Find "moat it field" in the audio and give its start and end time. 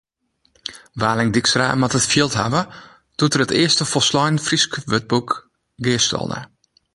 1.81-2.33